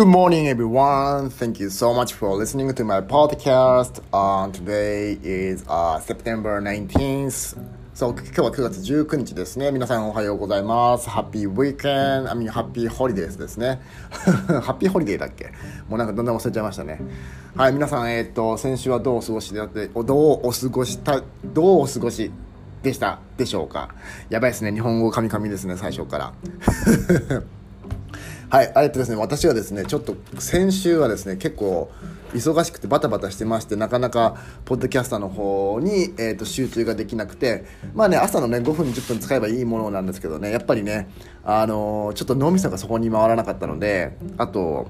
[0.00, 1.28] Good morning, everyone.
[1.28, 4.00] Thank you so much for listening to my podcast.
[4.10, 7.58] Uh, today is uh, September 19th.
[7.92, 9.70] そう、今日は9月19日ですね。
[9.70, 11.10] 皆さんおはようございます。
[11.10, 13.82] ハッピーウィーケン I mean, ハッピーホリデーズですね。
[14.10, 15.52] ハッピーホリデーだっけ？
[15.86, 16.98] もうなんかどんどん忘れちゃいましたね。
[17.54, 20.04] はい、皆さん、えっ、と、先週はどうお過ごしであって、どう
[20.46, 22.32] お過ごした、どうお過ごし
[22.82, 23.94] でしたでしょうか？
[24.30, 24.72] やばいですね。
[24.72, 26.32] 日本語カミカミですね、最初から。
[28.50, 31.88] はい、えっとですね、私はですね、ちょっと先週はですね、結構
[32.34, 41.08] 忙しくてバタバタしてまして、なかなかポッドキャスターの方に、えー、と集中ができなくて、まあね、朝のね、5分、10分使えばいいものなんですけどね、やっぱりね、
[41.44, 44.88] あのーちょっと脳みそがそこに回らなかったので、あと、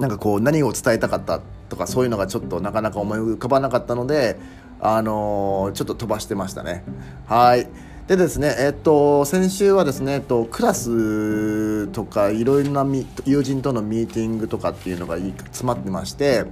[0.00, 4.40] なんかこう何を伝えたかったとかそういうのがちょっとなかなか思い浮かばなかったので、
[4.80, 6.82] あのーちょっと飛ばしてましたね。
[7.28, 7.68] はい。
[8.12, 12.84] でですね、えっと、先週はですね、えっと、クラスとかいろいろな
[13.24, 16.44] 友人とのミーティングとかっていうのが詰まってまして、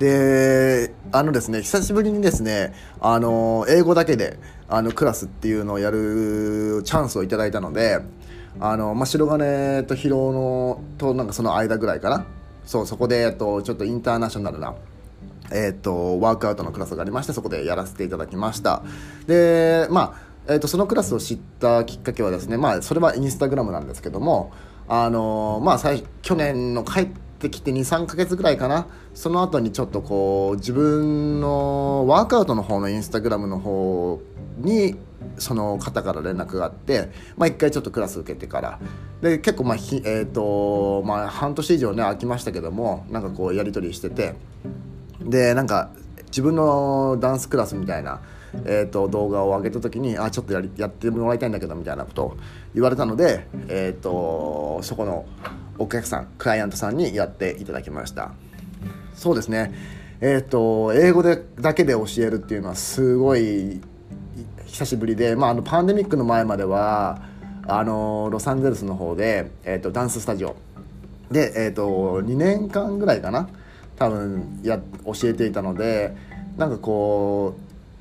[0.00, 8.00] であのですね久しぶりにですねあの英語だけであのクラスっていうのをやるチャンスをいただいたので
[8.58, 12.26] あの、まあ、白金と広尾のとなんかその間ぐらいかな。
[12.66, 14.74] そうそこで、えっと、ちょっとインターナショナルな
[15.50, 18.82] えー、とワークアウトのクラスがありましてそこでやらせていただきました
[19.26, 24.52] でまあえー、とそのクラスを知ったきっかけはですね、まあ、それはインスタグラムなんですけども、
[24.88, 27.06] あのーまあ、最去年の帰っ
[27.38, 34.20] てきて23か月ぐらいかなその後にちょっとこう自分のワークアウトの方のインスタグラムの方
[34.58, 34.96] に
[35.38, 38.80] その方から連絡があって、まあ、1回ちょっとクラス受けてから
[39.22, 44.34] で結構まあひ、えーとまあ、半年以上ね空きましたけどもなんかこうやり取りしてて。
[45.24, 45.90] でなんか
[46.26, 48.20] 自分のダンスクラスみたいな、
[48.64, 52.36] えー、と動画を上げた時にあちょっとやりやってもらいたいんだけどみたいなことを
[52.74, 55.26] 言われたので、えー、とそこの
[55.78, 58.32] お客さんクライアントさんにやっていただきました。
[59.14, 59.72] そうですね。
[60.20, 63.80] えっ、と英語でだけで教えるっていうのはすごい
[64.66, 67.22] 久しぶりで、まあ、あのパンデミックの前までは
[67.66, 70.56] あのロサンゼルスの方で、えー、とダンススタジオ。
[71.30, 73.48] で、えー、と2年間ぐらいかな
[73.96, 76.14] 多分や教えていたので
[76.56, 77.54] なんかこ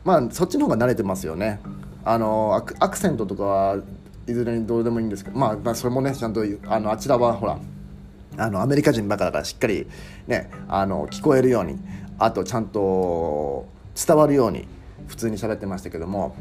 [0.03, 1.59] うまあそっちの方が慣れてますよね。
[2.05, 3.77] あのアクセントとかは
[4.27, 7.57] いずれにどうでもいいんですけど、まあ、まあそれもねちゃんとあのあちらはほら
[8.37, 9.87] あのアメリカ人ばかだからしっかり
[10.27, 11.79] ねあの聞こえるように
[12.19, 14.67] あとちゃんと伝わるように
[15.07, 16.35] 普通に喋ってましたけども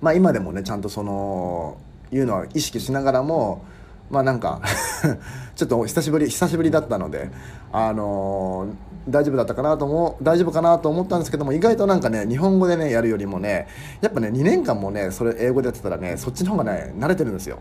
[0.00, 1.78] まあ今でもねちゃんとその
[2.12, 3.64] いうのは意識しながらも
[4.10, 4.60] まあなんか
[5.56, 7.30] ちょっと久しぶり久しぶりだったので
[7.72, 13.68] あのー大丈夫だったかなと思う大丈夫かなと思ったんですけども意外となんかね日本語でねやるよりもね
[14.00, 17.58] やっぱね2年間もねそれ英語でやってたらねそっちの方がね慣れてるんですよ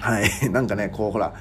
[0.00, 0.30] はい。
[0.50, 1.34] なんかねこうほら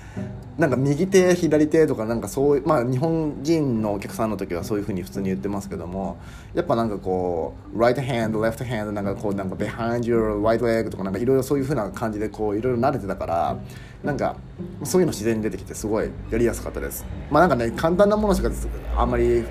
[0.57, 6.17] なんか右手左手とかなんかそういうまあ日本人のお客さんの時はそういうふうに普通に言ってますけども
[6.53, 13.57] やっぱなんかこう right hand left hand なんかこうなんか behind your right leg とかなんかいろいろそういうふうな感じでこういろいろ慣れてたから
[14.03, 14.35] なんか
[14.83, 17.05] そういうの自然に出てきてすごいやりやすかったです。
[17.31, 18.51] まあなんかね簡単なものしか
[18.97, 19.45] あんまり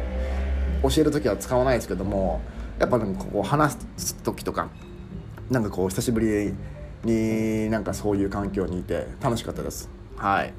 [0.83, 2.43] 教える時は使わないですけども
[2.79, 4.69] やっぱなんかこう話す時とか
[5.51, 6.55] なんかこう久しぶりに
[7.71, 9.89] なんかそういう環境にいて楽しかったです。
[10.17, 10.53] はい。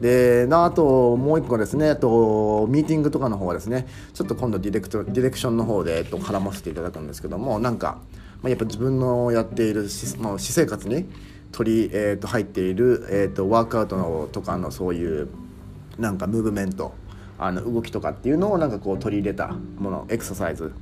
[0.00, 7.98] でなあともう一個ですねとミーティングとかの方はですねちょっと今度ディレクトディレクションの方で、えっと、絡ませていただくんですけどもなんか、
[8.42, 11.06] まあ、やっぱ自分のやっているし、まあ、私生活に
[11.52, 15.28] 取り、えっと入っている、えっとワークアウトのとかのそういう
[15.98, 16.94] なんかムーブメント
[17.38, 20.72] あの動きとかっていうのをなんかこう取り入れたものエクササイズ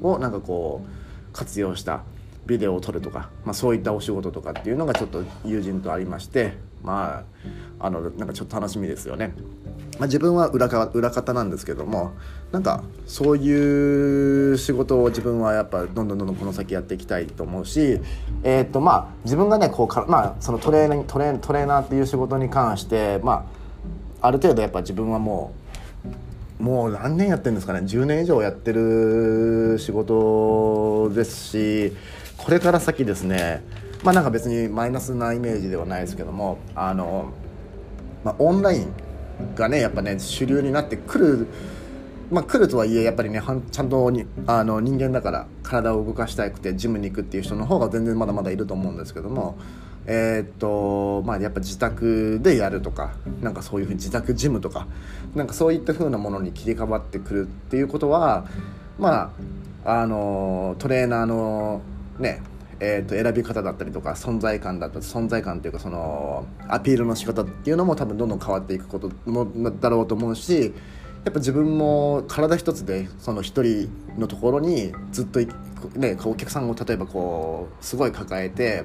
[0.00, 2.02] をなんかこう活用した
[2.46, 7.24] ビデオを撮るとか、まあ、そういったお仕事とかっていうのがちょっと友人とありましてま
[7.80, 9.34] ああのなんかちょっと楽しみですよね。
[9.98, 12.12] まあ、自分は裏か裏方なんですけども
[12.52, 18.00] なんかそういう仕事を自分はやっぱどんどんどんどんこの先やっていきたいと思うし、
[18.42, 23.46] えーとまあ、自分がねこうか、まあ、そのトレーナートレトレーナーっていう仕事に関して、ま
[24.22, 25.52] あ、ある程度やっぱ自分はも
[26.58, 31.92] うもう何年やってるんですかね10年以上やってる仕事ですし
[32.44, 33.62] これから先ですね
[34.02, 37.32] まあなんか別にマイナスなイメージではないですけどもあの、
[38.24, 38.92] まあ、オンライン
[39.54, 41.46] がねやっぱね主流になってくる
[42.30, 49.58] まあ来るとはいえやっぱりねちゃんとにあの人間だから体を動かしたくてジムに行くっていう人の方が全然まだまだいると思うんですけども
[50.06, 54.86] えーっとまあやっぱ自宅でやるとかなんかそういうふうに自宅ジムとか
[55.34, 58.46] なんかそういったふうなものに切り替わってくるっていうことは
[58.98, 59.32] ま
[59.84, 61.82] ああのトレーナーの
[62.20, 62.42] ね
[62.82, 70.72] えー、と選び方だったりとか存在感だったり存在感というかそのアピールの仕方っていうのも多分どんどん変わっていくこともだろうと思うし
[71.24, 75.40] やっぱ自分も体一つでその一人のところにずっと、
[75.94, 78.84] ね、お客さんを例えばこうすごい抱えて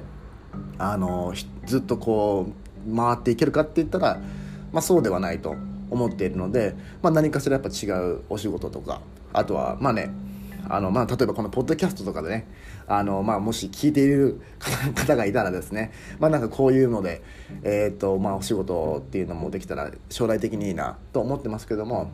[0.78, 1.34] あの
[1.66, 2.52] ずっとこ
[2.86, 4.20] う回っていけるかって言ったら、
[4.74, 5.56] まあ、そうではないと
[5.90, 10.12] 思っているので、まあ、何かしらやっぱ違うお仕事とかあとはまあね
[10.70, 12.48] あのまあ、例えばこのポッドキャストとかでね
[12.88, 14.42] あの、まあ、もし聞いている
[14.96, 17.22] 方がいたらですね、まあ、なんかこういうので、
[17.64, 22.12] えーとまあ、お仕事っていうのもできたら将来的にいいなと思ってますけども、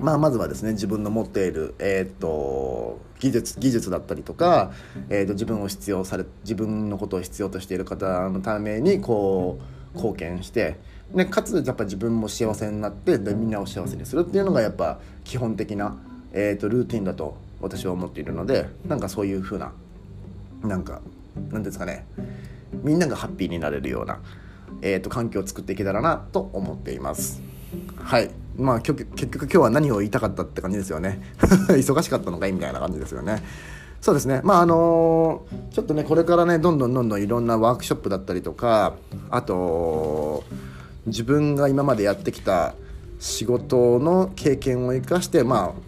[0.00, 4.72] まあ、まずはですね自分の持っている、えーと、技術技術だったりとか、
[5.08, 9.58] えーと、自分を必要され自分のことを必要としている方のためにこ
[9.94, 10.96] う貢献して。
[11.14, 15.96] でかつやっぱ自分も幸せになってでみんなを幸せにするっていうのがやっぱ基本的な、
[16.32, 19.72] えーとルーティンだと私は思っているのでなんかそういう風な
[20.62, 21.00] なんか
[21.50, 22.06] 何ですかね
[22.82, 24.20] みんながハッピーになれるような、
[24.82, 27.40] えーと、環境を作っていけたらなと思っています。
[27.96, 28.30] はい。
[28.56, 31.20] まあ結局今日は何を言いたかったって感じですよね。
[31.68, 33.42] 忙しかったのかいみたいな感じですよね。
[34.00, 34.40] そうですね。
[34.44, 38.94] まああのー、ちょっとねこれからねどんどんどんどんいろんなワークショップだったりとか
[39.30, 40.44] あと
[41.06, 42.74] 自分が今までやってきた
[43.18, 45.85] 仕事の経験を生かしてまあ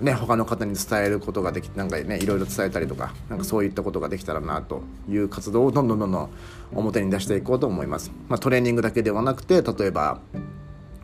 [0.00, 6.30] ね、他の方に伝えることができてなんかねいろいろ伝えたりとかなんかそういったことができたらなという活動をどんどんどんどん
[6.72, 10.20] 表に出していこうと思います、まあ、トレーニングだけではなくて例えば、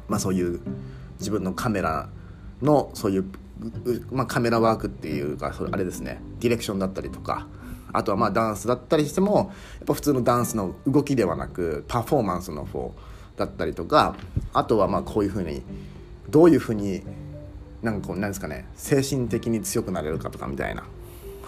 [0.08, 0.60] まあ、そういう
[1.18, 2.08] 自分のカメラ
[2.62, 3.24] のそういう、
[4.12, 7.48] まあ、カメラワークっていうかあれですねディレクションだったりとか
[7.92, 12.94] あとはまあダンスだったりしてもやっぱ普通のダンスの動きではなくパフォーマンスの方
[13.36, 14.14] だったりとか
[14.52, 15.62] あとはまあこういうふうに
[16.28, 17.02] どういうふうに
[17.84, 20.84] なんかこうなんですかね精神的に強くなれるかとかみたいな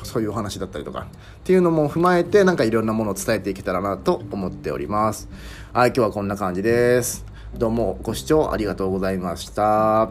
[0.03, 5.29] そういうお話だったりとかっていうのも踏まえてなんかいろんなものを伝えていけたらなと思っております。
[5.73, 7.25] はい今日はこんな感じです。
[7.57, 10.11] どうもご視聴ありがとうございました。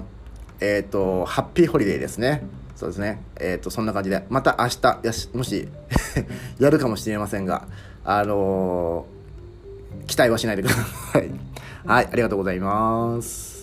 [0.59, 2.43] えっ、ー、とハッピーホリデーですね。
[2.75, 3.21] そうですね。
[3.39, 5.67] えっ、ー、とそんな感じでまた明日やしもし
[6.59, 7.67] やるかもしれませんが
[8.03, 11.29] あのー、期待はしないでください。
[11.85, 13.54] はいありがとうございます。